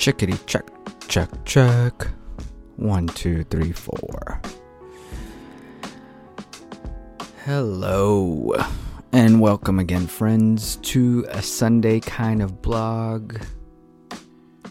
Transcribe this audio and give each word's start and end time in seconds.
Chickity 0.00 0.38
check, 0.46 0.64
check, 1.08 1.28
check. 1.44 2.08
One, 2.76 3.06
two, 3.06 3.44
three, 3.44 3.70
four. 3.70 4.40
Hello, 7.44 8.54
and 9.12 9.42
welcome 9.42 9.78
again, 9.78 10.06
friends, 10.06 10.76
to 10.76 11.26
a 11.28 11.42
Sunday 11.42 12.00
kind 12.00 12.40
of 12.40 12.62
blog. 12.62 13.42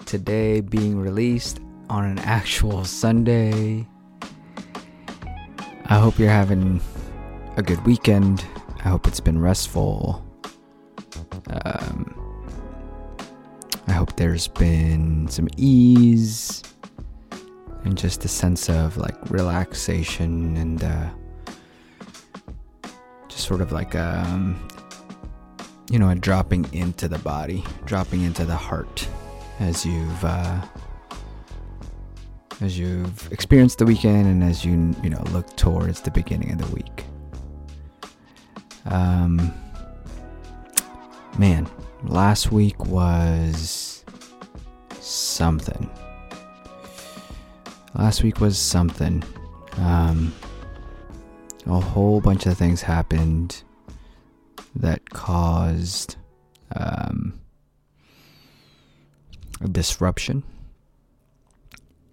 Today 0.07 0.61
being 0.61 0.99
released 0.99 1.59
on 1.91 2.05
an 2.05 2.17
actual 2.17 2.83
Sunday. 2.83 3.87
I 5.85 5.99
hope 5.99 6.17
you're 6.17 6.31
having 6.31 6.81
a 7.55 7.61
good 7.61 7.85
weekend. 7.85 8.43
I 8.83 8.89
hope 8.89 9.05
it's 9.05 9.19
been 9.19 9.39
restful. 9.39 10.25
Um, 11.51 12.18
I 13.89 13.93
hope 13.93 14.15
there's 14.17 14.47
been 14.47 15.27
some 15.29 15.47
ease 15.57 16.61
and 17.83 17.97
just 17.97 18.23
a 18.23 18.27
sense 18.27 18.69
of 18.69 18.97
like 18.97 19.15
relaxation 19.31 20.55
and 20.57 20.83
uh, 20.83 21.09
just 23.27 23.45
sort 23.47 23.61
of 23.61 23.71
like 23.71 23.95
um, 23.95 24.67
you 25.89 25.97
know 25.97 26.09
a 26.09 26.15
dropping 26.15 26.71
into 26.71 27.07
the 27.07 27.17
body, 27.17 27.63
dropping 27.85 28.21
into 28.21 28.45
the 28.45 28.55
heart 28.55 29.07
as 29.59 29.83
you've 29.83 30.23
uh, 30.23 30.61
as 32.61 32.77
you've 32.77 33.31
experienced 33.31 33.79
the 33.79 33.85
weekend 33.87 34.27
and 34.27 34.43
as 34.43 34.63
you 34.63 34.93
you 35.01 35.09
know 35.09 35.23
look 35.31 35.57
towards 35.57 36.01
the 36.01 36.11
beginning 36.11 36.51
of 36.51 36.59
the 36.59 36.75
week. 36.75 37.05
Um, 38.85 39.51
man, 41.39 41.67
last 42.03 42.51
week 42.51 42.85
was 42.85 44.03
something. 44.99 45.89
Last 47.95 48.23
week 48.23 48.39
was 48.39 48.57
something. 48.57 49.23
Um, 49.77 50.33
a 51.65 51.79
whole 51.79 52.21
bunch 52.21 52.45
of 52.45 52.57
things 52.57 52.81
happened 52.81 53.63
that 54.75 55.09
caused 55.09 56.15
um, 56.75 57.39
a 59.61 59.67
disruption. 59.67 60.43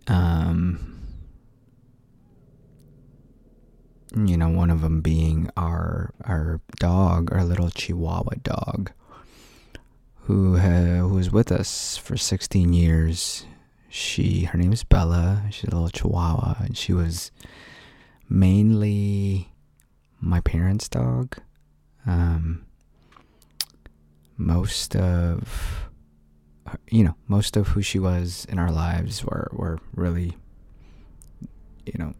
Um, 0.08 1.00
you 4.16 4.36
know, 4.36 4.48
one 4.48 4.70
of 4.70 4.80
them 4.80 5.00
being 5.00 5.50
our 5.56 6.14
our 6.24 6.60
dog, 6.78 7.32
our 7.32 7.44
little 7.44 7.70
Chihuahua 7.70 8.36
dog 8.42 8.92
who 10.26 10.56
ha- 10.56 10.98
who 11.06 11.14
was 11.14 11.30
with 11.30 11.52
us 11.52 11.96
for 11.96 12.16
16 12.16 12.72
years. 12.72 13.46
She 13.88 14.44
her 14.44 14.58
name 14.58 14.72
is 14.72 14.82
Bella. 14.82 15.44
She's 15.50 15.70
a 15.70 15.74
little 15.74 15.88
Chihuahua, 15.88 16.56
and 16.60 16.76
she 16.76 16.92
was 16.92 17.30
mainly 18.28 19.52
my 20.20 20.40
parents' 20.40 20.88
dog. 20.88 21.36
Um, 22.06 22.66
most 24.36 24.96
of 24.96 25.88
you 26.90 27.04
know 27.04 27.14
most 27.28 27.56
of 27.56 27.68
who 27.68 27.80
she 27.80 27.98
was 27.98 28.46
in 28.48 28.58
our 28.58 28.70
lives 28.70 29.24
were 29.24 29.48
were 29.52 29.78
really 29.94 30.36
you 31.86 31.94
know 31.98 32.12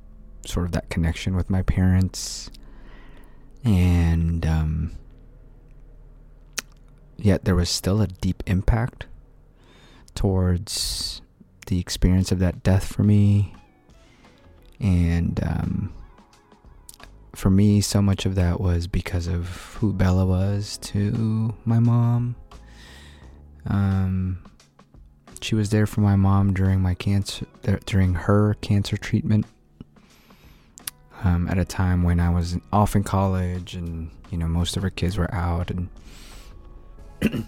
sort 0.47 0.65
of 0.65 0.73
that 0.73 0.89
connection 0.89 1.35
with 1.35 1.51
my 1.51 1.63
parents 1.63 2.51
and 3.65 4.47
um, 4.47 4.93
yet 7.19 7.45
there 7.45 7.55
was 7.55 7.71
still 7.71 8.01
a 8.01 8.07
deep 8.07 8.43
impact 8.47 9.07
towards 10.15 11.21
the 11.67 11.79
experience 11.79 12.33
of 12.33 12.39
that 12.39 12.63
death 12.63 12.85
for 12.93 13.03
me. 13.03 13.55
And 14.81 15.41
um, 15.43 15.93
for 17.35 17.51
me, 17.51 17.81
so 17.81 18.01
much 18.01 18.27
of 18.27 18.35
that 18.35 18.61
was 18.61 18.87
because 18.87 19.27
of 19.27 19.75
who 19.79 19.93
Bella 19.93 20.27
was 20.27 20.79
to 20.79 21.55
my 21.65 21.79
mom. 21.79 22.37
Um, 23.67 24.39
she 25.41 25.55
was 25.55 25.71
there 25.71 25.87
for 25.87 26.01
my 26.01 26.17
mom 26.17 26.55
during 26.55 26.81
my 26.81 26.95
cancer, 26.95 27.47
during 27.85 28.15
her 28.15 28.55
cancer 28.61 28.97
treatment. 28.97 29.47
Um, 31.25 31.49
at 31.49 31.59
a 31.59 31.65
time 31.65 32.03
when 32.03 32.21
I 32.21 32.29
was 32.31 32.59
off 32.73 32.95
in 32.95 33.03
college, 33.03 33.75
and 33.75 34.11
you 34.31 34.37
know 34.37 34.47
most 34.47 34.77
of 34.77 34.83
her 34.83 34.91
kids 34.91 35.17
were 35.17 35.33
out, 35.35 35.71
and 35.71 35.89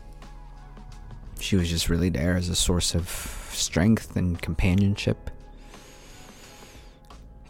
she 1.40 1.56
was 1.56 1.68
just 1.68 1.88
really 1.88 2.08
there 2.08 2.36
as 2.36 2.48
a 2.48 2.54
source 2.54 2.94
of 2.94 3.08
strength 3.52 4.16
and 4.16 4.40
companionship. 4.40 5.30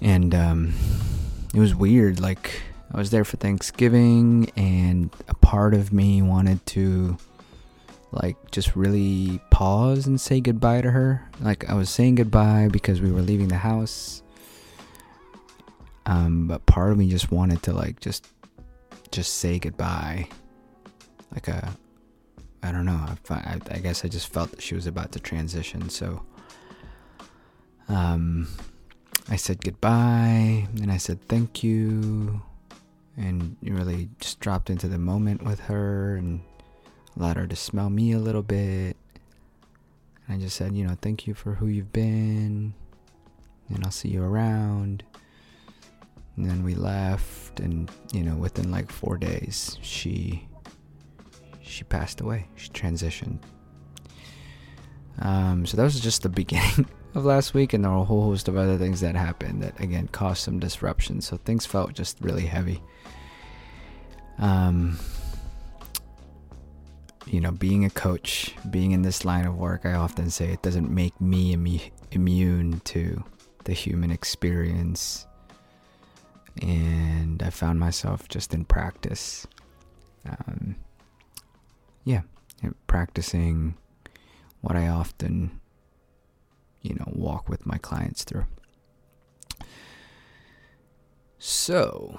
And 0.00 0.34
um, 0.34 0.74
it 1.54 1.58
was 1.58 1.74
weird. 1.74 2.20
Like, 2.20 2.62
I 2.92 2.96
was 2.96 3.10
there 3.10 3.24
for 3.24 3.36
Thanksgiving, 3.36 4.50
and 4.56 5.10
a 5.28 5.34
part 5.34 5.74
of 5.74 5.92
me 5.92 6.22
wanted 6.22 6.64
to, 6.66 7.18
like, 8.12 8.36
just 8.50 8.76
really 8.76 9.40
pause 9.50 10.06
and 10.06 10.20
say 10.20 10.40
goodbye 10.40 10.80
to 10.82 10.90
her. 10.90 11.28
Like, 11.40 11.68
I 11.68 11.74
was 11.74 11.90
saying 11.90 12.16
goodbye 12.16 12.68
because 12.70 13.00
we 13.00 13.10
were 13.10 13.22
leaving 13.22 13.48
the 13.48 13.56
house. 13.56 14.22
Um, 16.06 16.46
but 16.46 16.64
part 16.64 16.92
of 16.92 16.98
me 16.98 17.10
just 17.10 17.30
wanted 17.30 17.62
to, 17.64 17.72
like, 17.72 18.00
just, 18.00 18.26
just 19.10 19.34
say 19.34 19.58
goodbye. 19.58 20.28
Like 21.32 21.48
a, 21.48 21.76
I 22.62 22.72
don't 22.72 22.86
know. 22.86 23.06
I, 23.30 23.60
I, 23.70 23.78
guess 23.78 24.04
I 24.04 24.08
just 24.08 24.32
felt 24.32 24.50
that 24.50 24.62
she 24.62 24.74
was 24.74 24.86
about 24.86 25.12
to 25.12 25.20
transition. 25.20 25.88
So 25.90 26.22
um, 27.88 28.48
I 29.28 29.36
said 29.36 29.62
goodbye 29.62 30.66
and 30.80 30.90
I 30.90 30.96
said 30.96 31.20
thank 31.28 31.62
you 31.62 32.42
and 33.16 33.56
really 33.62 34.08
just 34.20 34.40
dropped 34.40 34.70
into 34.70 34.88
the 34.88 34.98
moment 34.98 35.42
with 35.42 35.60
her 35.60 36.16
and 36.16 36.40
allowed 37.16 37.36
her 37.36 37.46
to 37.46 37.56
smell 37.56 37.90
me 37.90 38.12
a 38.12 38.18
little 38.18 38.42
bit. 38.42 38.96
And 40.26 40.36
I 40.36 40.38
just 40.38 40.56
said, 40.56 40.74
you 40.74 40.86
know, 40.86 40.96
thank 41.00 41.26
you 41.26 41.34
for 41.34 41.54
who 41.54 41.66
you've 41.66 41.92
been 41.92 42.74
and 43.68 43.84
I'll 43.84 43.90
see 43.90 44.08
you 44.08 44.22
around. 44.22 45.04
And 46.36 46.48
then 46.48 46.62
we 46.62 46.74
left 46.74 47.60
and, 47.60 47.90
you 48.12 48.22
know, 48.22 48.36
within 48.36 48.70
like 48.70 48.92
four 48.92 49.18
days, 49.18 49.76
she 49.82 50.46
she 51.68 51.84
passed 51.84 52.20
away. 52.20 52.48
She 52.56 52.68
transitioned. 52.70 53.38
Um, 55.20 55.66
so 55.66 55.76
that 55.76 55.82
was 55.82 56.00
just 56.00 56.22
the 56.22 56.28
beginning 56.42 56.86
of 57.14 57.24
last 57.24 57.54
week, 57.54 57.72
and 57.72 57.84
there 57.84 57.90
were 57.90 57.98
a 57.98 58.04
whole 58.04 58.24
host 58.24 58.48
of 58.48 58.56
other 58.56 58.78
things 58.78 59.00
that 59.00 59.16
happened 59.16 59.62
that 59.62 59.78
again 59.80 60.08
caused 60.08 60.42
some 60.42 60.58
disruption. 60.58 61.20
So 61.20 61.36
things 61.36 61.66
felt 61.66 61.94
just 61.94 62.20
really 62.20 62.46
heavy. 62.46 62.82
Um, 64.38 64.98
you 67.26 67.40
know, 67.40 67.50
being 67.50 67.84
a 67.84 67.90
coach, 67.90 68.54
being 68.70 68.92
in 68.92 69.02
this 69.02 69.24
line 69.24 69.46
of 69.46 69.56
work, 69.56 69.84
I 69.84 69.94
often 69.94 70.30
say 70.30 70.46
it 70.52 70.62
doesn't 70.62 70.90
make 70.90 71.20
me 71.20 71.52
Im- 71.52 71.80
immune 72.12 72.80
to 72.84 73.22
the 73.64 73.72
human 73.72 74.10
experience. 74.10 75.26
And 76.62 77.42
I 77.42 77.50
found 77.50 77.78
myself 77.78 78.28
just 78.28 78.54
in 78.54 78.64
practice. 78.64 79.46
Um, 80.26 80.76
yeah, 82.08 82.22
practicing 82.86 83.76
what 84.62 84.76
I 84.76 84.88
often, 84.88 85.60
you 86.80 86.94
know, 86.94 87.04
walk 87.06 87.50
with 87.50 87.66
my 87.66 87.76
clients 87.76 88.24
through. 88.24 88.46
So, 91.38 92.18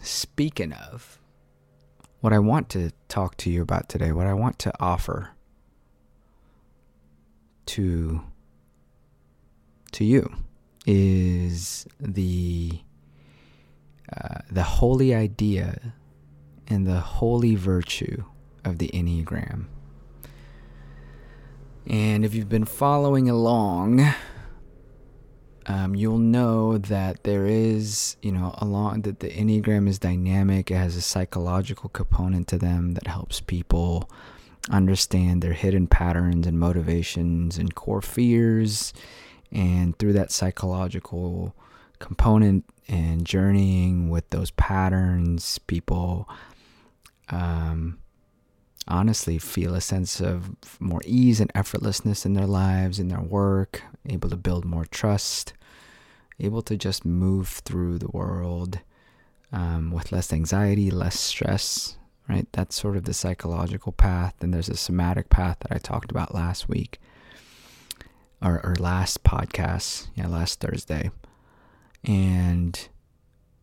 speaking 0.00 0.72
of, 0.72 1.18
what 2.20 2.32
I 2.32 2.38
want 2.38 2.68
to 2.70 2.92
talk 3.08 3.36
to 3.38 3.50
you 3.50 3.60
about 3.60 3.88
today, 3.88 4.12
what 4.12 4.28
I 4.28 4.34
want 4.34 4.60
to 4.60 4.72
offer 4.78 5.30
to 7.66 8.20
to 9.90 10.04
you 10.04 10.32
is 10.86 11.88
the 11.98 12.78
uh, 14.16 14.38
the 14.48 14.62
holy 14.62 15.12
idea 15.12 15.92
and 16.68 16.86
the 16.86 17.00
holy 17.00 17.56
virtue 17.56 18.24
of 18.64 18.78
the 18.78 18.88
Enneagram. 18.88 19.66
And 21.86 22.24
if 22.24 22.34
you've 22.34 22.48
been 22.48 22.64
following 22.64 23.28
along, 23.28 24.14
um, 25.66 25.94
you'll 25.94 26.18
know 26.18 26.78
that 26.78 27.24
there 27.24 27.46
is, 27.46 28.16
you 28.22 28.32
know, 28.32 28.54
along 28.58 29.02
that 29.02 29.20
the 29.20 29.30
Enneagram 29.30 29.88
is 29.88 29.98
dynamic. 29.98 30.70
It 30.70 30.76
has 30.76 30.96
a 30.96 31.02
psychological 31.02 31.90
component 31.90 32.48
to 32.48 32.58
them 32.58 32.92
that 32.92 33.06
helps 33.06 33.40
people 33.40 34.10
understand 34.70 35.42
their 35.42 35.52
hidden 35.52 35.86
patterns 35.86 36.46
and 36.46 36.58
motivations 36.58 37.58
and 37.58 37.74
core 37.74 38.02
fears. 38.02 38.92
And 39.52 39.98
through 39.98 40.14
that 40.14 40.32
psychological 40.32 41.54
component 41.98 42.64
and 42.88 43.24
journeying 43.24 44.10
with 44.10 44.28
those 44.30 44.50
patterns, 44.52 45.58
people 45.58 46.28
um, 47.28 47.98
honestly 48.86 49.38
feel 49.38 49.74
a 49.74 49.80
sense 49.80 50.20
of 50.20 50.56
more 50.80 51.00
ease 51.04 51.40
and 51.40 51.52
effortlessness 51.54 52.26
in 52.26 52.34
their 52.34 52.46
lives, 52.46 52.98
in 52.98 53.08
their 53.08 53.20
work, 53.20 53.82
able 54.06 54.28
to 54.28 54.36
build 54.36 54.64
more 54.64 54.84
trust, 54.84 55.54
able 56.38 56.62
to 56.62 56.76
just 56.76 57.04
move 57.04 57.48
through 57.48 57.98
the 57.98 58.10
world 58.10 58.80
um, 59.52 59.90
with 59.90 60.12
less 60.12 60.32
anxiety, 60.32 60.90
less 60.90 61.18
stress, 61.18 61.96
right? 62.28 62.46
That's 62.52 62.74
sort 62.76 62.96
of 62.96 63.04
the 63.04 63.14
psychological 63.14 63.92
path. 63.92 64.34
And 64.40 64.52
there's 64.52 64.68
a 64.68 64.76
somatic 64.76 65.30
path 65.30 65.58
that 65.60 65.72
I 65.72 65.78
talked 65.78 66.10
about 66.10 66.34
last 66.34 66.68
week 66.68 67.00
or, 68.42 68.60
or 68.64 68.74
last 68.78 69.24
podcast, 69.24 70.08
yeah, 70.14 70.26
last 70.26 70.60
Thursday. 70.60 71.10
And 72.04 72.88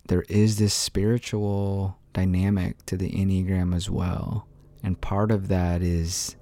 there 0.07 0.23
is 0.27 0.57
this 0.57 0.73
spiritual 0.73 1.97
dynamic 2.13 2.83
to 2.87 2.97
the 2.97 3.11
Enneagram 3.11 3.75
as 3.75 3.89
well. 3.89 4.47
And 4.83 4.99
part 4.99 5.31
of 5.31 5.47
that 5.47 5.81
is 5.81 6.35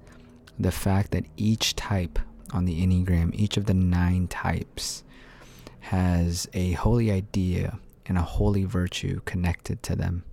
the 0.58 0.72
fact 0.72 1.10
that 1.12 1.24
each 1.36 1.76
type 1.76 2.18
on 2.52 2.64
the 2.64 2.84
Enneagram, 2.84 3.34
each 3.34 3.56
of 3.56 3.66
the 3.66 3.74
nine 3.74 4.28
types, 4.28 5.04
has 5.80 6.48
a 6.52 6.72
holy 6.72 7.10
idea 7.10 7.78
and 8.06 8.18
a 8.18 8.22
holy 8.22 8.64
virtue 8.64 9.20
connected 9.24 9.82
to 9.84 9.96
them. 9.96 10.24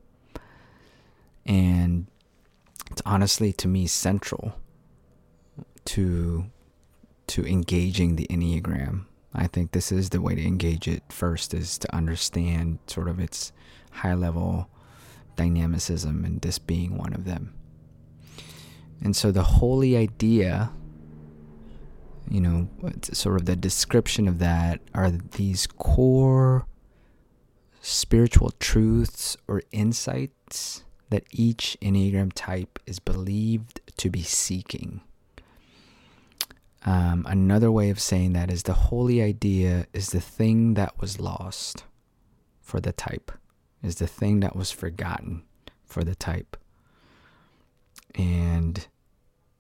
And 1.46 2.08
it's 2.92 3.02
honestly 3.06 3.54
to 3.54 3.68
me 3.68 3.88
central 3.88 4.56
to 5.86 6.46
to 7.28 7.46
engaging 7.46 8.16
the 8.16 8.28
Enneagram. 8.28 9.06
I 9.34 9.48
think 9.48 9.72
this 9.72 9.92
is 9.92 10.10
the 10.10 10.22
way 10.22 10.34
to 10.34 10.46
engage 10.46 10.88
it 10.88 11.04
first 11.10 11.54
is 11.54 11.78
to 11.80 11.96
understand 11.96 12.80
sort 12.88 13.10
of 13.10 13.20
its 13.20 13.52
high 13.92 14.14
level 14.14 14.70
dynamicism 15.36 16.24
and 16.24 16.42
this 16.42 16.58
being 16.58 16.98
one 16.98 17.14
of 17.14 17.26
them. 17.26 17.54
And 19.04 19.16
so 19.16 19.32
the 19.32 19.44
holy 19.44 19.96
idea, 19.96 20.72
you 22.30 22.42
know, 22.42 22.68
sort 23.14 23.40
of 23.40 23.46
the 23.46 23.56
description 23.56 24.28
of 24.28 24.40
that 24.40 24.82
are 24.94 25.12
these 25.12 25.68
core 25.68 26.66
spiritual 27.82 28.52
truths 28.60 29.38
or 29.48 29.62
insights 29.72 30.84
that 31.10 31.24
each 31.32 31.78
Enneagram 31.82 32.32
type 32.34 32.80
is 32.86 33.00
believed 33.00 33.80
to 33.98 34.10
be 34.10 34.24
seeking. 34.24 35.02
Um, 36.86 37.26
another 37.28 37.72
way 37.72 37.90
of 37.90 38.00
saying 38.00 38.34
that 38.34 38.52
is 38.52 38.64
the 38.64 38.74
holy 38.74 39.22
idea 39.22 39.88
is 39.94 40.10
the 40.10 40.22
thing 40.22 40.74
that 40.76 41.00
was 41.00 41.20
lost 41.20 41.86
for 42.62 42.80
the 42.80 42.94
type, 42.94 43.32
is 43.82 43.96
the 43.96 44.08
thing 44.08 44.42
that 44.42 44.56
was 44.56 44.72
forgotten 44.72 45.44
for 45.86 46.04
the 46.04 46.16
type. 46.16 46.58
And 48.18 48.88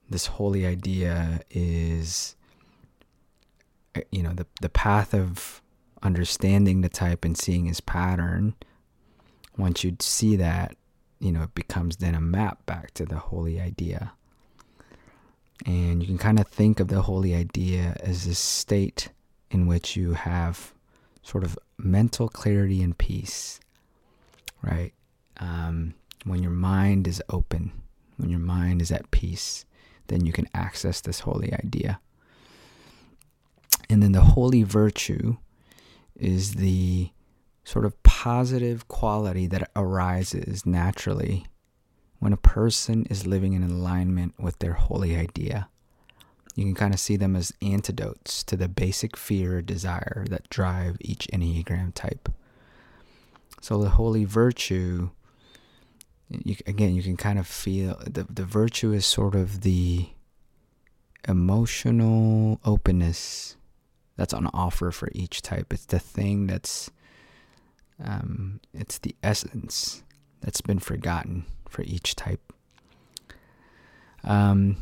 this 0.10 0.26
holy 0.26 0.66
idea 0.66 1.42
is, 1.52 2.36
uh, 3.96 4.02
you 4.12 4.24
know, 4.24 4.34
the, 4.34 4.48
the 4.62 4.70
path 4.70 5.14
of 5.14 5.62
understanding 6.02 6.82
the 6.82 6.90
type 6.90 7.24
and 7.24 7.38
seeing 7.38 7.66
his 7.66 7.82
pattern. 7.82 8.56
Once 9.58 9.84
you 9.84 9.96
see 10.00 10.36
that, 10.36 10.76
you 11.20 11.32
know, 11.32 11.44
it 11.44 11.56
becomes 11.56 11.98
then 11.98 12.16
a 12.16 12.22
map 12.22 12.66
back 12.66 12.94
to 12.96 13.06
the 13.06 13.18
holy 13.18 13.60
idea. 13.62 14.14
And 15.66 16.02
you 16.02 16.08
can 16.08 16.18
kind 16.18 16.40
of 16.40 16.48
think 16.48 16.80
of 16.80 16.88
the 16.88 17.02
holy 17.02 17.34
idea 17.34 17.98
as 18.02 18.26
this 18.26 18.40
state 18.40 19.10
in 19.50 19.66
which 19.66 19.96
you 19.96 20.14
have 20.14 20.74
sort 21.24 21.44
of 21.44 21.58
mental 21.78 22.30
clarity 22.30 22.82
and 22.82 22.98
peace, 22.98 23.60
right? 24.62 24.94
Um, 25.40 25.96
when 26.26 26.42
your 26.42 26.52
mind 26.52 27.08
is 27.08 27.22
open, 27.30 27.72
when 28.18 28.30
your 28.30 28.40
mind 28.40 28.82
is 28.82 28.92
at 28.92 29.12
peace, 29.12 29.66
then 30.08 30.26
you 30.26 30.32
can 30.32 30.48
access 30.54 31.02
this 31.02 31.22
holy 31.22 31.54
idea. 31.54 32.00
And 33.90 34.04
then 34.04 34.12
the 34.12 34.22
holy 34.22 34.64
virtue 34.64 35.38
is 36.16 36.56
the 36.56 37.12
sort 37.64 37.86
of 37.86 38.02
positive 38.04 38.88
quality 38.88 39.48
that 39.48 39.70
arises 39.76 40.66
naturally 40.66 41.46
when 42.20 42.34
a 42.34 42.38
person 42.38 43.06
is 43.10 43.28
living 43.28 43.54
in 43.54 43.64
alignment 43.64 44.34
with 44.40 44.58
their 44.60 44.74
holy 44.74 45.16
idea. 45.16 45.70
You 46.56 46.64
can 46.64 46.76
kind 46.76 46.94
of 46.94 47.00
see 47.00 47.18
them 47.18 47.36
as 47.36 47.54
antidotes 47.62 48.44
to 48.46 48.58
the 48.58 48.68
basic 48.68 49.16
fear 49.16 49.58
or 49.58 49.62
desire 49.62 50.26
that 50.30 50.50
drive 50.50 50.98
each 51.02 51.28
Enneagram 51.32 51.94
type. 51.94 52.30
So 53.62 53.78
the 53.84 53.90
holy 53.90 54.26
virtue, 54.26 55.12
you, 56.30 56.56
again, 56.66 56.96
you 56.96 57.04
can 57.04 57.18
kind 57.18 57.40
of 57.40 57.48
feel 57.48 58.02
the, 58.06 58.24
the 58.30 58.44
virtue 58.44 58.92
is 58.92 59.06
sort 59.06 59.36
of 59.36 59.62
the 59.62 60.10
emotional 61.28 62.60
openness 62.66 63.56
that's 64.16 64.34
on 64.34 64.48
offer 64.54 64.92
for 64.92 65.10
each 65.14 65.42
type. 65.42 65.72
It's 65.72 65.86
the 65.86 66.00
thing 66.00 66.48
that's, 66.48 66.90
um, 68.04 68.60
it's 68.74 68.98
the 68.98 69.16
essence 69.24 70.04
that's 70.42 70.62
been 70.62 70.80
forgotten 70.80 71.46
for 71.70 71.84
each 71.84 72.16
type. 72.16 72.54
Um, 74.24 74.78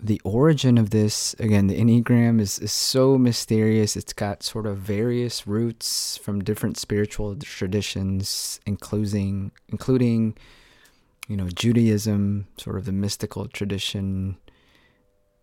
the 0.00 0.20
origin 0.22 0.78
of 0.78 0.90
this, 0.90 1.34
again, 1.38 1.66
the 1.66 1.80
Enneagram 1.80 2.40
is, 2.40 2.58
is 2.58 2.72
so 2.72 3.18
mysterious. 3.18 3.96
It's 3.96 4.12
got 4.12 4.42
sort 4.42 4.66
of 4.66 4.78
various 4.78 5.46
roots 5.46 6.16
from 6.18 6.44
different 6.44 6.76
spiritual 6.76 7.36
traditions, 7.36 8.60
including, 8.66 9.50
including, 9.68 10.36
you 11.28 11.36
know, 11.36 11.48
Judaism, 11.48 12.48
sort 12.56 12.76
of 12.76 12.86
the 12.86 12.92
mystical 12.92 13.46
tradition 13.46 14.38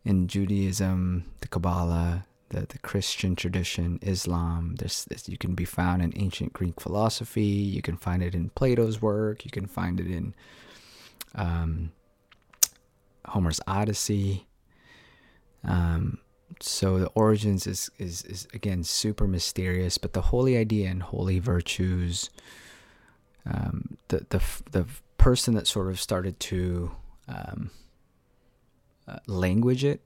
in 0.03 0.27
Judaism, 0.27 1.31
the 1.41 1.47
Kabbalah, 1.47 2.25
the, 2.49 2.61
the 2.61 2.79
Christian 2.79 3.35
tradition, 3.35 3.99
Islam. 4.01 4.75
There's, 4.79 5.05
this, 5.05 5.29
you 5.29 5.37
can 5.37 5.53
be 5.53 5.63
found 5.63 6.01
in 6.01 6.11
ancient 6.15 6.53
Greek 6.53 6.81
philosophy. 6.81 7.43
You 7.43 7.83
can 7.83 7.97
find 7.97 8.23
it 8.23 8.33
in 8.33 8.49
Plato's 8.49 8.99
work. 8.99 9.45
You 9.45 9.51
can 9.51 9.67
find 9.67 9.99
it 9.99 10.07
in 10.07 10.33
um, 11.35 11.91
Homer's 13.25 13.61
Odyssey. 13.67 14.47
Um, 15.63 16.17
so 16.59 16.97
the 16.99 17.07
origins 17.15 17.67
is, 17.67 17.91
is 17.97 18.23
is 18.23 18.47
again 18.53 18.83
super 18.83 19.27
mysterious, 19.27 19.97
but 19.97 20.13
the 20.13 20.21
holy 20.21 20.55
idea 20.55 20.89
and 20.89 21.01
holy 21.01 21.39
virtues. 21.39 22.29
Um, 23.51 23.97
the 24.07 24.25
the 24.29 24.41
the 24.71 24.85
person 25.25 25.55
that 25.55 25.65
sort 25.65 25.87
of 25.87 25.99
started 25.99 26.39
to 26.39 26.91
um, 27.27 27.71
uh, 29.07 29.17
language 29.25 29.83
it 29.83 30.01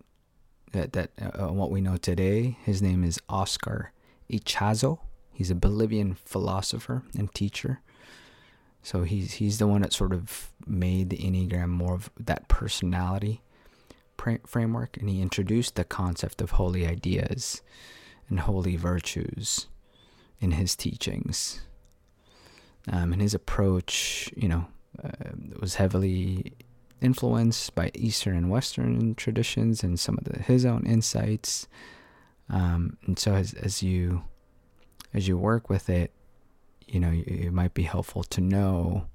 that 0.72 0.94
that 0.94 1.12
uh, 1.22 1.44
uh, 1.44 1.52
what 1.52 1.70
we 1.70 1.82
know 1.82 1.98
today. 1.98 2.58
His 2.64 2.82
name 2.82 3.04
is 3.04 3.20
Oscar 3.28 3.92
Ichazo. 4.32 5.00
He's 5.34 5.52
a 5.52 5.56
Bolivian 5.56 6.16
philosopher 6.24 7.04
and 7.18 7.36
teacher. 7.36 7.82
So 8.82 9.04
he's 9.04 9.34
he's 9.34 9.58
the 9.58 9.68
one 9.68 9.82
that 9.82 9.92
sort 9.92 10.14
of 10.14 10.54
made 10.66 11.10
the 11.10 11.18
Enneagram 11.18 11.68
more 11.68 11.96
of 11.96 12.10
that 12.18 12.48
personality 12.48 13.42
framework, 14.48 14.96
and 14.96 15.10
he 15.10 15.22
introduced 15.22 15.76
the 15.76 15.84
concept 15.84 16.42
of 16.42 16.52
holy 16.52 16.88
ideas 16.88 17.62
and 18.30 18.40
holy 18.40 18.78
virtues 18.78 19.68
in 20.40 20.52
his 20.52 20.78
teachings. 20.78 21.60
Um, 22.90 23.12
and 23.12 23.22
his 23.22 23.34
approach, 23.34 24.32
you 24.38 24.48
know, 24.48 24.68
uh, 25.04 25.32
was 25.60 25.76
heavily 25.76 26.54
influenced 27.02 27.76
by 27.76 27.92
Eastern 27.96 28.36
and 28.36 28.50
Western 28.50 29.16
traditions 29.16 29.84
and 29.84 30.00
some 30.00 30.18
of 30.18 30.26
the, 30.26 30.42
his 30.42 30.66
own 30.66 30.86
insights. 30.86 31.68
Um, 32.50 32.98
and 33.06 33.18
so 33.18 33.34
as, 33.34 33.54
as 33.54 33.84
you 33.84 34.24
as 35.14 35.28
you 35.28 35.38
work 35.38 35.70
with 35.70 35.90
it, 35.90 36.12
you 36.88 37.00
know, 37.00 37.12
it 37.14 37.54
might 37.54 37.74
be 37.74 37.84
helpful 37.84 38.24
to 38.24 38.42
know 38.42 39.08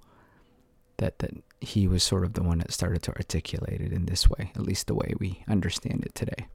that 0.99 1.19
that 1.19 1.33
he 1.61 1.89
was 1.89 2.03
sort 2.03 2.25
of 2.25 2.35
the 2.35 2.43
one 2.43 2.59
that 2.59 2.73
started 2.73 3.03
to 3.03 3.13
articulate 3.13 3.81
it 3.81 3.93
in 3.93 4.07
this 4.07 4.29
way, 4.29 4.53
at 4.55 4.63
least 4.63 4.87
the 4.87 4.95
way 4.95 5.15
we 5.19 5.43
understand 5.49 6.05
it 6.05 6.15
today. 6.15 6.47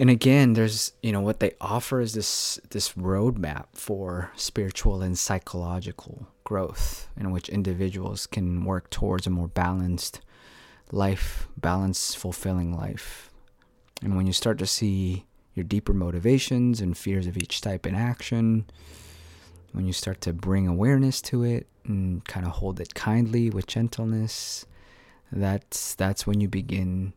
And 0.00 0.10
again, 0.10 0.52
there's 0.52 0.92
you 1.02 1.12
know 1.12 1.20
what 1.20 1.40
they 1.40 1.52
offer 1.60 2.00
is 2.00 2.14
this 2.14 2.60
this 2.70 2.92
roadmap 2.92 3.66
for 3.72 4.30
spiritual 4.36 5.02
and 5.02 5.18
psychological 5.18 6.28
growth 6.48 7.10
in 7.14 7.30
which 7.30 7.50
individuals 7.50 8.26
can 8.26 8.64
work 8.64 8.88
towards 8.88 9.26
a 9.26 9.30
more 9.30 9.48
balanced 9.48 10.18
life, 10.90 11.46
balanced, 11.58 12.16
fulfilling 12.16 12.74
life. 12.74 13.30
And 14.02 14.16
when 14.16 14.26
you 14.26 14.32
start 14.32 14.56
to 14.60 14.66
see 14.66 15.26
your 15.52 15.64
deeper 15.64 15.92
motivations 15.92 16.80
and 16.80 16.96
fears 16.96 17.26
of 17.26 17.36
each 17.36 17.60
type 17.60 17.84
in 17.84 17.94
action, 17.94 18.64
when 19.72 19.84
you 19.84 19.92
start 19.92 20.22
to 20.22 20.32
bring 20.32 20.66
awareness 20.66 21.20
to 21.20 21.44
it 21.44 21.66
and 21.84 22.24
kind 22.24 22.46
of 22.46 22.52
hold 22.52 22.80
it 22.80 22.94
kindly 22.94 23.50
with 23.50 23.66
gentleness, 23.66 24.64
that's 25.30 25.94
that's 25.96 26.26
when 26.26 26.40
you 26.40 26.48
begin 26.48 27.12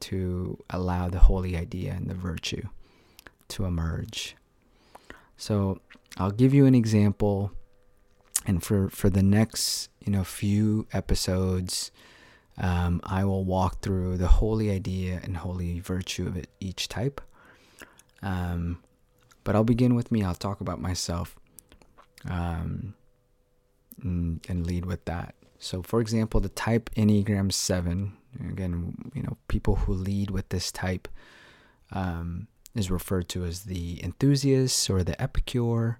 to 0.00 0.58
allow 0.70 1.08
the 1.08 1.20
holy 1.20 1.56
idea 1.56 1.92
and 1.92 2.10
the 2.10 2.14
virtue 2.14 2.66
to 3.50 3.66
emerge. 3.66 4.34
So, 5.36 5.78
I'll 6.16 6.32
give 6.32 6.52
you 6.52 6.66
an 6.66 6.74
example 6.74 7.52
and 8.46 8.62
for 8.62 8.88
for 8.88 9.10
the 9.10 9.22
next 9.22 9.88
you 10.00 10.12
know 10.12 10.24
few 10.24 10.86
episodes 10.92 11.90
um, 12.58 13.00
i 13.04 13.24
will 13.24 13.44
walk 13.44 13.80
through 13.80 14.16
the 14.16 14.28
holy 14.28 14.70
idea 14.70 15.20
and 15.22 15.38
holy 15.38 15.80
virtue 15.80 16.26
of 16.28 16.44
each 16.60 16.88
type. 16.88 17.20
Um, 18.22 18.82
but 19.42 19.54
i'll 19.54 19.64
begin 19.64 19.94
with 19.94 20.10
me. 20.12 20.22
I'll 20.22 20.34
talk 20.34 20.60
about 20.60 20.80
myself 20.80 21.36
um, 22.28 22.94
and, 24.02 24.40
and 24.48 24.66
lead 24.66 24.86
with 24.86 25.04
that. 25.06 25.34
So 25.58 25.82
for 25.82 26.00
example 26.00 26.40
the 26.40 26.48
type 26.48 26.90
enneagram 26.96 27.52
7 27.52 28.12
again 28.50 29.12
you 29.14 29.22
know 29.22 29.36
people 29.48 29.76
who 29.76 29.92
lead 29.92 30.30
with 30.30 30.48
this 30.48 30.72
type 30.72 31.08
um, 31.92 32.48
is 32.74 32.90
referred 32.90 33.28
to 33.30 33.44
as 33.44 33.64
the 33.64 34.02
enthusiast 34.02 34.90
or 34.90 35.04
the 35.04 35.20
epicure 35.20 35.98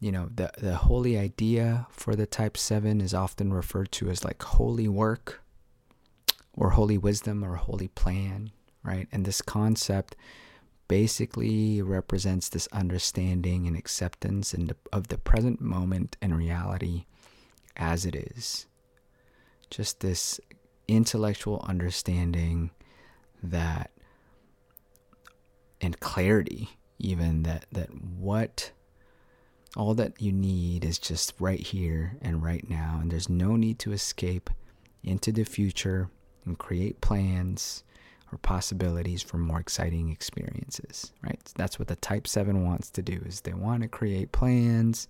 you 0.00 0.12
know 0.12 0.28
the 0.34 0.50
the 0.58 0.76
holy 0.76 1.18
idea 1.18 1.86
for 1.90 2.14
the 2.14 2.26
type 2.26 2.56
7 2.56 3.00
is 3.00 3.14
often 3.14 3.52
referred 3.52 3.90
to 3.92 4.08
as 4.10 4.24
like 4.24 4.42
holy 4.42 4.88
work 4.88 5.42
or 6.52 6.70
holy 6.70 6.98
wisdom 6.98 7.44
or 7.44 7.56
holy 7.56 7.88
plan 7.88 8.52
right? 8.82 9.08
And 9.12 9.24
this 9.24 9.42
concept 9.42 10.16
basically 10.88 11.82
represents 11.82 12.48
this 12.48 12.66
understanding 12.72 13.66
and 13.66 13.76
acceptance 13.76 14.52
the, 14.52 14.76
of 14.92 15.08
the 15.08 15.18
present 15.18 15.60
moment 15.60 16.16
and 16.22 16.36
reality 16.36 17.04
as 17.76 18.06
it 18.06 18.16
is. 18.16 18.66
Just 19.70 20.00
this 20.00 20.40
intellectual 20.86 21.62
understanding 21.68 22.70
that 23.42 23.90
and 25.80 26.00
clarity 26.00 26.70
even 26.98 27.44
that 27.44 27.66
that 27.70 27.88
what 27.94 28.72
all 29.78 29.94
that 29.94 30.20
you 30.20 30.32
need 30.32 30.84
is 30.84 30.98
just 30.98 31.32
right 31.38 31.60
here 31.60 32.16
and 32.20 32.42
right 32.42 32.68
now, 32.68 32.98
and 33.00 33.12
there's 33.12 33.28
no 33.28 33.54
need 33.54 33.78
to 33.78 33.92
escape 33.92 34.50
into 35.04 35.30
the 35.30 35.44
future 35.44 36.10
and 36.44 36.58
create 36.58 37.00
plans 37.00 37.84
or 38.32 38.38
possibilities 38.38 39.22
for 39.22 39.38
more 39.38 39.60
exciting 39.60 40.10
experiences, 40.10 41.12
right? 41.22 41.40
That's 41.54 41.78
what 41.78 41.86
the 41.86 41.96
type 41.96 42.26
7 42.26 42.64
wants 42.64 42.90
to 42.90 43.02
do 43.02 43.22
is 43.24 43.40
they 43.40 43.54
want 43.54 43.82
to 43.82 43.88
create 43.88 44.32
plans, 44.32 45.06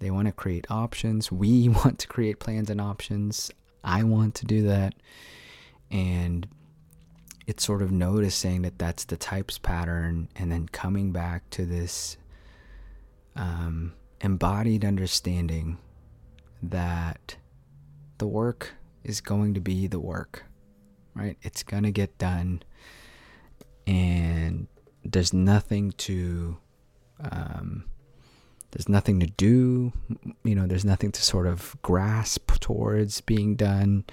they 0.00 0.10
want 0.10 0.26
to 0.26 0.32
create 0.32 0.70
options. 0.70 1.32
We 1.32 1.68
want 1.70 1.98
to 2.00 2.06
create 2.06 2.38
plans 2.38 2.68
and 2.70 2.80
options. 2.80 3.50
I 3.82 4.04
want 4.04 4.34
to 4.36 4.46
do 4.46 4.62
that. 4.66 4.94
And 5.90 6.46
it's 7.46 7.64
sort 7.64 7.80
of 7.80 7.90
noticing 7.90 8.62
that 8.62 8.78
that's 8.78 9.04
the 9.04 9.16
types 9.16 9.56
pattern 9.56 10.28
and 10.36 10.52
then 10.52 10.68
coming 10.68 11.10
back 11.10 11.48
to 11.50 11.64
this 11.64 12.18
um, 13.38 13.94
embodied 14.20 14.84
understanding 14.84 15.78
that 16.62 17.36
the 18.18 18.26
work 18.26 18.74
is 19.04 19.20
going 19.20 19.54
to 19.54 19.60
be 19.60 19.86
the 19.86 20.00
work, 20.00 20.44
right? 21.14 21.38
It's 21.42 21.62
going 21.62 21.84
to 21.84 21.92
get 21.92 22.18
done, 22.18 22.62
and 23.86 24.66
there's 25.04 25.32
nothing 25.32 25.92
to, 25.92 26.58
um, 27.30 27.84
there's 28.72 28.88
nothing 28.88 29.20
to 29.20 29.26
do, 29.26 29.92
you 30.42 30.54
know, 30.56 30.66
there's 30.66 30.84
nothing 30.84 31.12
to 31.12 31.22
sort 31.22 31.46
of 31.46 31.76
grasp 31.80 32.50
towards 32.58 33.20
being 33.20 33.54
done. 33.54 34.04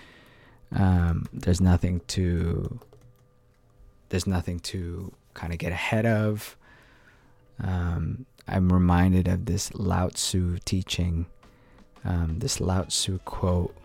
Um, 0.71 1.25
there's 1.33 1.59
nothing 1.59 2.01
to, 2.07 2.79
there's 4.09 4.27
nothing 4.27 4.59
to 4.59 5.11
kind 5.33 5.51
of 5.51 5.57
get 5.57 5.71
ahead 5.71 6.05
of. 6.05 6.55
Um, 7.61 8.25
I'm 8.47 8.71
reminded 8.71 9.27
of 9.27 9.45
this 9.45 9.73
Lao 9.73 10.09
Tzu 10.09 10.59
teaching, 10.65 11.25
um, 12.03 12.39
this 12.39 12.59
Lao 12.59 12.83
Tzu 12.83 13.19
quote. 13.25 13.75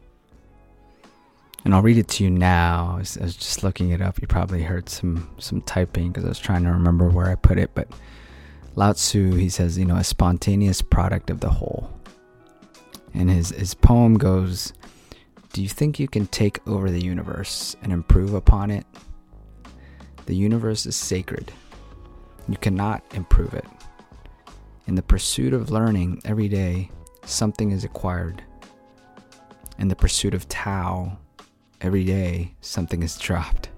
And 1.64 1.74
I'll 1.74 1.82
read 1.82 1.98
it 1.98 2.08
to 2.08 2.24
you 2.24 2.30
now. 2.30 2.94
I 2.94 2.98
was, 2.98 3.18
I 3.18 3.22
was 3.22 3.36
just 3.36 3.62
looking 3.62 3.90
it 3.90 4.00
up. 4.00 4.20
You 4.20 4.26
probably 4.26 4.62
heard 4.62 4.88
some 4.88 5.28
some 5.38 5.60
typing 5.62 6.08
because 6.08 6.24
I 6.24 6.28
was 6.28 6.38
trying 6.38 6.64
to 6.64 6.72
remember 6.72 7.08
where 7.08 7.28
I 7.28 7.34
put 7.34 7.58
it. 7.58 7.70
But 7.74 7.88
Lao 8.76 8.92
Tzu, 8.92 9.34
he 9.34 9.48
says, 9.48 9.76
you 9.78 9.84
know, 9.84 9.96
a 9.96 10.04
spontaneous 10.04 10.80
product 10.80 11.28
of 11.28 11.40
the 11.40 11.50
whole. 11.50 11.90
And 13.14 13.30
his, 13.30 13.50
his 13.50 13.74
poem 13.74 14.14
goes, 14.14 14.72
Do 15.52 15.62
you 15.62 15.68
think 15.68 15.98
you 15.98 16.08
can 16.08 16.26
take 16.26 16.66
over 16.66 16.90
the 16.90 17.02
universe 17.02 17.76
and 17.82 17.92
improve 17.92 18.34
upon 18.34 18.70
it? 18.70 18.86
The 20.26 20.36
universe 20.36 20.86
is 20.86 20.96
sacred. 20.96 21.52
You 22.48 22.56
cannot 22.56 23.02
improve 23.14 23.54
it. 23.54 23.66
In 24.90 24.96
the 24.96 25.02
pursuit 25.02 25.54
of 25.54 25.70
learning 25.70 26.20
every 26.24 26.48
day, 26.48 26.90
something 27.24 27.70
is 27.70 27.84
acquired. 27.84 28.42
In 29.78 29.86
the 29.86 29.94
pursuit 29.94 30.34
of 30.34 30.48
Tao, 30.48 31.16
every 31.80 32.02
day, 32.02 32.56
something 32.60 33.04
is 33.04 33.16
dropped. 33.16 33.68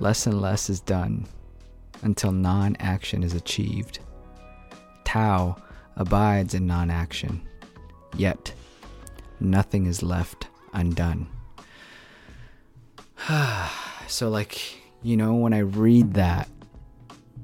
Less 0.00 0.26
and 0.26 0.40
less 0.40 0.68
is 0.68 0.80
done 0.80 1.28
until 2.02 2.32
non 2.32 2.74
action 2.80 3.22
is 3.22 3.34
achieved. 3.34 4.00
Tao 5.04 5.62
abides 5.94 6.54
in 6.54 6.66
non 6.66 6.90
action, 6.90 7.40
yet 8.16 8.52
nothing 9.38 9.86
is 9.86 10.02
left 10.02 10.48
undone. 10.72 11.28
so, 14.08 14.28
like, 14.28 14.60
you 15.04 15.16
know, 15.16 15.34
when 15.34 15.52
I 15.52 15.60
read 15.60 16.14
that, 16.14 16.48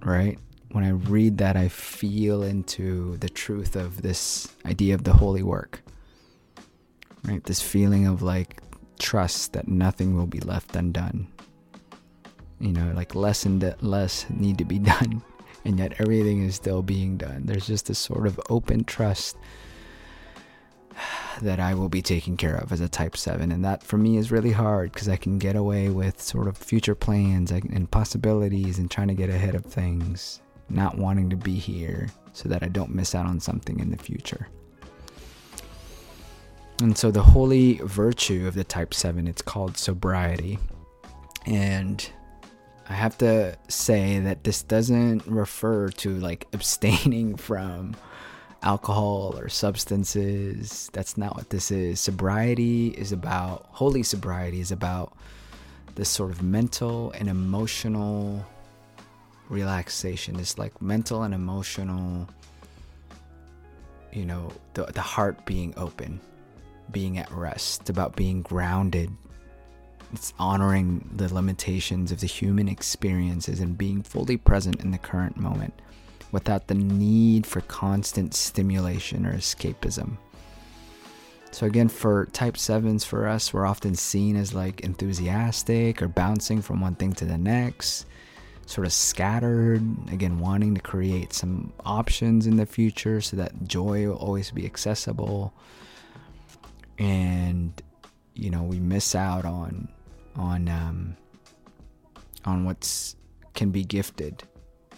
right? 0.04 0.36
When 0.72 0.84
I 0.84 0.90
read 0.90 1.38
that, 1.38 1.56
I 1.56 1.68
feel 1.68 2.42
into 2.42 3.16
the 3.16 3.28
truth 3.28 3.74
of 3.74 4.02
this 4.02 4.54
idea 4.64 4.94
of 4.94 5.04
the 5.04 5.12
holy 5.12 5.42
work. 5.42 5.82
Right? 7.24 7.42
This 7.42 7.60
feeling 7.60 8.06
of 8.06 8.22
like 8.22 8.62
trust 8.98 9.52
that 9.54 9.68
nothing 9.68 10.16
will 10.16 10.26
be 10.26 10.40
left 10.40 10.76
undone. 10.76 11.26
You 12.60 12.72
know, 12.72 12.92
like 12.94 13.14
less 13.14 13.44
and 13.44 13.74
less 13.80 14.26
need 14.30 14.58
to 14.58 14.64
be 14.64 14.78
done, 14.94 15.22
and 15.64 15.78
yet 15.78 15.94
everything 15.98 16.44
is 16.44 16.54
still 16.54 16.82
being 16.82 17.16
done. 17.16 17.46
There's 17.46 17.66
just 17.66 17.86
this 17.86 17.98
sort 17.98 18.26
of 18.26 18.40
open 18.48 18.84
trust 18.84 19.36
that 21.42 21.58
I 21.58 21.74
will 21.74 21.88
be 21.88 22.02
taken 22.02 22.36
care 22.36 22.56
of 22.56 22.70
as 22.70 22.80
a 22.80 22.88
type 22.88 23.16
7. 23.16 23.50
And 23.50 23.64
that 23.64 23.82
for 23.82 23.96
me 23.98 24.18
is 24.18 24.30
really 24.30 24.52
hard 24.52 24.92
because 24.92 25.08
I 25.08 25.16
can 25.16 25.38
get 25.38 25.56
away 25.56 25.88
with 25.88 26.22
sort 26.22 26.46
of 26.46 26.56
future 26.56 26.94
plans 26.94 27.50
and 27.50 27.90
possibilities 27.90 28.78
and 28.78 28.88
trying 28.88 29.08
to 29.08 29.14
get 29.14 29.30
ahead 29.30 29.56
of 29.56 29.64
things 29.64 30.40
not 30.70 30.98
wanting 30.98 31.30
to 31.30 31.36
be 31.36 31.54
here 31.54 32.08
so 32.32 32.48
that 32.48 32.62
I 32.62 32.68
don't 32.68 32.94
miss 32.94 33.14
out 33.14 33.26
on 33.26 33.40
something 33.40 33.80
in 33.80 33.90
the 33.90 33.98
future. 33.98 34.48
And 36.80 36.96
so 36.96 37.10
the 37.10 37.22
holy 37.22 37.74
virtue 37.84 38.46
of 38.46 38.54
the 38.54 38.64
type 38.64 38.94
7 38.94 39.26
it's 39.26 39.42
called 39.42 39.76
sobriety. 39.76 40.58
And 41.46 42.08
I 42.88 42.94
have 42.94 43.18
to 43.18 43.56
say 43.68 44.18
that 44.20 44.44
this 44.44 44.62
doesn't 44.62 45.26
refer 45.26 45.90
to 45.90 46.16
like 46.16 46.46
abstaining 46.52 47.36
from 47.36 47.94
alcohol 48.62 49.34
or 49.38 49.48
substances. 49.48 50.90
That's 50.92 51.18
not 51.18 51.36
what 51.36 51.50
this 51.50 51.70
is. 51.70 52.00
Sobriety 52.00 52.88
is 52.88 53.12
about 53.12 53.66
holy 53.70 54.02
sobriety 54.02 54.60
is 54.60 54.72
about 54.72 55.16
this 55.94 56.08
sort 56.08 56.30
of 56.30 56.42
mental 56.42 57.12
and 57.12 57.28
emotional 57.28 58.46
relaxation 59.50 60.38
it's 60.38 60.56
like 60.56 60.80
mental 60.80 61.24
and 61.24 61.34
emotional 61.34 62.28
you 64.12 64.24
know 64.24 64.50
the, 64.74 64.84
the 64.86 65.00
heart 65.00 65.44
being 65.44 65.74
open 65.76 66.20
being 66.92 67.18
at 67.18 67.30
rest 67.32 67.88
about 67.88 68.16
being 68.16 68.42
grounded. 68.42 69.10
It's 70.12 70.34
honoring 70.38 71.08
the 71.14 71.32
limitations 71.32 72.10
of 72.10 72.20
the 72.20 72.26
human 72.26 72.68
experiences 72.68 73.60
and 73.60 73.78
being 73.78 74.02
fully 74.02 74.36
present 74.36 74.80
in 74.80 74.90
the 74.90 74.98
current 74.98 75.36
moment 75.36 75.74
without 76.32 76.66
the 76.66 76.74
need 76.74 77.46
for 77.46 77.60
constant 77.62 78.34
stimulation 78.34 79.26
or 79.26 79.34
escapism. 79.34 80.16
So 81.52 81.66
again 81.66 81.88
for 81.88 82.26
type 82.26 82.54
7s 82.54 83.04
for 83.04 83.26
us 83.26 83.52
we're 83.52 83.66
often 83.66 83.96
seen 83.96 84.36
as 84.36 84.54
like 84.54 84.80
enthusiastic 84.80 86.00
or 86.00 86.08
bouncing 86.08 86.62
from 86.62 86.80
one 86.80 86.94
thing 86.94 87.12
to 87.14 87.24
the 87.24 87.38
next 87.38 88.06
sort 88.70 88.86
of 88.86 88.92
scattered, 88.92 89.82
again, 90.12 90.38
wanting 90.38 90.76
to 90.76 90.80
create 90.80 91.32
some 91.32 91.72
options 91.84 92.46
in 92.46 92.56
the 92.56 92.64
future 92.64 93.20
so 93.20 93.36
that 93.36 93.66
joy 93.66 94.06
will 94.06 94.14
always 94.14 94.52
be 94.52 94.64
accessible. 94.64 95.52
And, 96.96 97.82
you 98.34 98.48
know, 98.48 98.62
we 98.62 98.78
miss 98.78 99.16
out 99.16 99.44
on, 99.44 99.88
on, 100.36 100.68
um, 100.68 101.16
on 102.44 102.64
what's 102.64 103.16
can 103.54 103.72
be 103.72 103.82
gifted 103.82 104.44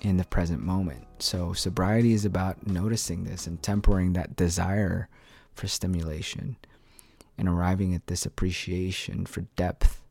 in 0.03 0.19
the 0.19 0.25
present 0.25 0.63
moment. 0.63 1.07
So 1.19 1.55
sobriety 1.55 2.13
is 2.13 2.27
about 2.27 2.67
noticing 2.67 3.25
this 3.25 3.47
and 3.47 3.63
tempering 3.63 4.13
that 4.13 4.37
desire 4.37 5.09
for 5.55 5.67
stimulation 5.67 6.57
and 7.39 7.49
arriving 7.49 7.95
at 7.95 8.07
this 8.07 8.27
appreciation 8.27 9.25
for 9.25 9.41
depth 9.57 10.03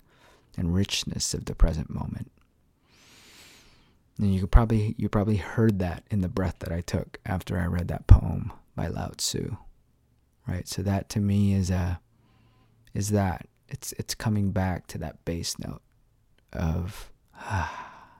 and 0.57 0.73
richness 0.73 1.35
of 1.35 1.45
the 1.45 1.53
present 1.53 1.91
moment. 1.91 2.31
And 4.21 4.33
you 4.33 4.45
probably 4.45 4.95
you 4.97 5.09
probably 5.09 5.37
heard 5.37 5.79
that 5.79 6.03
in 6.11 6.21
the 6.21 6.29
breath 6.29 6.57
that 6.59 6.71
I 6.71 6.81
took 6.81 7.19
after 7.25 7.59
I 7.59 7.65
read 7.65 7.87
that 7.89 8.05
poem 8.07 8.53
by 8.75 8.87
Lao 8.87 9.11
Tzu. 9.17 9.57
right? 10.47 10.67
So 10.67 10.83
that 10.83 11.09
to 11.09 11.19
me 11.19 11.53
is 11.53 11.71
a 11.71 11.99
is 12.93 13.09
that 13.09 13.47
it's 13.67 13.93
it's 13.93 14.13
coming 14.13 14.51
back 14.51 14.85
to 14.87 14.97
that 14.99 15.25
bass 15.25 15.57
note 15.57 15.81
of 16.53 17.11
ah, 17.35 18.11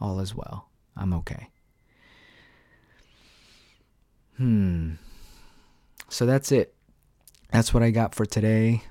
all 0.00 0.20
is 0.20 0.34
well. 0.34 0.68
I'm 0.96 1.14
okay. 1.14 1.48
Hmm. 4.36 4.92
So 6.08 6.26
that's 6.26 6.52
it. 6.52 6.74
That's 7.50 7.72
what 7.72 7.82
I 7.82 7.90
got 7.90 8.14
for 8.14 8.26
today. 8.26 8.82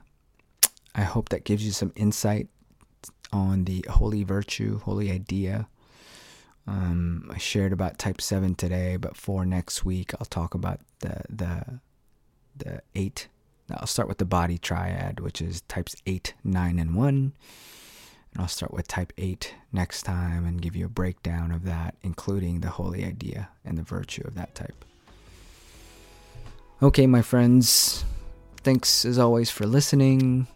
I 0.96 1.02
hope 1.02 1.30
that 1.30 1.44
gives 1.44 1.66
you 1.66 1.72
some 1.72 1.92
insight 1.96 2.48
on 3.32 3.66
the 3.66 3.86
holy 3.90 4.24
virtue, 4.24 4.80
holy 4.80 5.12
idea. 5.12 5.68
Um, 6.68 7.30
I 7.32 7.38
shared 7.38 7.74
about 7.74 7.98
type 7.98 8.22
seven 8.22 8.56
today, 8.56 8.98
but 8.98 9.16
for 9.16 9.46
next 9.46 9.86
week 9.86 10.14
I'll 10.20 10.26
talk 10.26 10.54
about 10.54 10.80
the 11.00 11.22
the 11.30 11.80
the 12.58 12.82
eight. 12.96 13.28
I'll 13.72 13.88
start 13.88 14.08
with 14.08 14.20
the 14.20 14.26
body 14.26 14.58
triad, 14.58 15.20
which 15.20 15.42
is 15.42 15.62
types 15.62 15.96
eight, 16.06 16.34
nine, 16.44 16.80
and 16.80 16.96
one. 16.96 17.34
And 18.36 18.42
I'll 18.42 18.50
start 18.50 18.74
with 18.74 18.86
type 18.86 19.14
8 19.18 19.56
next 19.72 20.04
time 20.04 20.46
and 20.46 20.62
give 20.62 20.76
you 20.76 20.86
a 20.86 20.90
breakdown 20.90 21.54
of 21.54 21.64
that, 21.64 21.96
including 22.04 22.60
the 22.60 22.70
holy 22.70 23.06
idea 23.06 23.48
and 23.64 23.78
the 23.78 23.82
virtue 23.82 24.24
of 24.26 24.36
that 24.36 24.54
type. 24.54 24.84
Okay, 26.82 27.08
my 27.08 27.22
friends, 27.22 28.04
thanks 28.58 29.06
as 29.06 29.18
always 29.18 29.50
for 29.50 29.66
listening. 29.66 30.48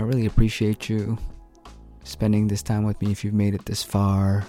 I 0.00 0.02
really 0.02 0.26
appreciate 0.26 0.88
you 0.88 1.18
spending 2.02 2.48
this 2.48 2.64
time 2.64 2.82
with 2.82 3.00
me 3.00 3.12
if 3.12 3.24
you've 3.24 3.32
made 3.32 3.54
it 3.54 3.64
this 3.66 3.84
far. 3.84 4.44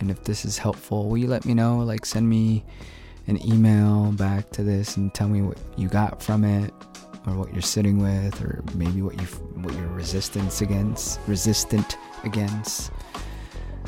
And 0.00 0.10
if 0.10 0.24
this 0.24 0.44
is 0.44 0.58
helpful, 0.58 1.08
will 1.08 1.18
you 1.18 1.28
let 1.28 1.44
me 1.44 1.54
know? 1.54 1.78
Like, 1.78 2.04
send 2.04 2.28
me 2.28 2.64
an 3.26 3.46
email 3.46 4.12
back 4.12 4.50
to 4.50 4.62
this 4.62 4.96
and 4.96 5.12
tell 5.14 5.28
me 5.28 5.42
what 5.42 5.58
you 5.76 5.88
got 5.88 6.22
from 6.22 6.44
it 6.44 6.72
or 7.26 7.34
what 7.34 7.52
you're 7.52 7.62
sitting 7.62 7.98
with 7.98 8.42
or 8.42 8.62
maybe 8.74 9.02
what 9.02 9.20
you 9.20 9.26
what 9.62 9.74
your 9.74 9.88
resistance 9.88 10.62
against 10.62 11.20
resistant 11.26 11.96
against. 12.24 12.90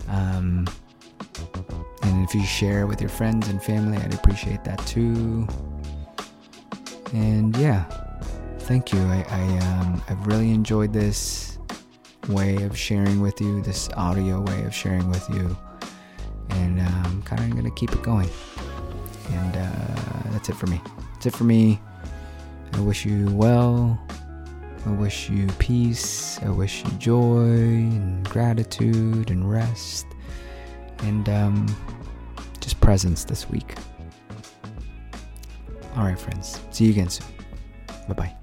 Um, 0.08 0.66
and 2.02 2.24
if 2.24 2.34
you 2.34 2.44
share 2.44 2.86
with 2.86 3.00
your 3.00 3.08
friends 3.08 3.48
and 3.48 3.62
family 3.62 3.96
i'd 3.98 4.14
appreciate 4.14 4.64
that 4.64 4.78
too. 4.86 5.46
And 7.12 7.56
yeah 7.56 7.84
thank 8.60 8.92
you. 8.92 9.00
I, 9.00 9.24
I 9.28 9.58
um, 9.66 10.02
i've 10.08 10.26
really 10.26 10.50
enjoyed 10.50 10.92
this 10.92 11.58
way 12.28 12.62
of 12.62 12.76
sharing 12.78 13.20
with 13.20 13.40
you 13.40 13.62
this 13.62 13.88
audio 13.96 14.40
way 14.40 14.62
of 14.64 14.74
sharing 14.74 15.08
with 15.08 15.28
you 15.30 15.56
and 16.56 16.80
i'm 16.80 17.04
um, 17.06 17.22
kind 17.22 17.40
of 17.42 17.50
going 17.50 17.64
to 17.64 17.70
keep 17.70 17.92
it 17.92 18.02
going 18.02 18.28
and 19.30 19.56
uh, 19.56 20.30
that's 20.30 20.48
it 20.48 20.54
for 20.54 20.66
me 20.66 20.80
that's 21.14 21.26
it 21.26 21.34
for 21.34 21.44
me 21.44 21.80
I 22.74 22.80
wish 22.80 23.04
you 23.04 23.30
well. 23.32 23.98
I 24.86 24.90
wish 24.90 25.30
you 25.30 25.46
peace. 25.58 26.40
I 26.42 26.48
wish 26.48 26.84
you 26.84 26.90
joy 26.92 27.44
and 27.44 28.28
gratitude 28.28 29.30
and 29.30 29.48
rest 29.48 30.06
and 31.00 31.28
um, 31.28 31.66
just 32.60 32.80
presence 32.80 33.24
this 33.24 33.48
week. 33.48 33.74
All 35.96 36.04
right, 36.04 36.18
friends. 36.18 36.58
See 36.70 36.86
you 36.86 36.90
again 36.90 37.10
soon. 37.10 37.26
Bye 38.08 38.14
bye. 38.14 38.41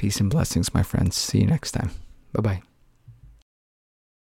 Peace 0.00 0.18
and 0.18 0.30
blessings, 0.30 0.72
my 0.72 0.82
friends. 0.82 1.14
See 1.14 1.40
you 1.40 1.46
next 1.46 1.72
time. 1.72 1.90
Bye 2.32 2.40
bye. 2.40 2.62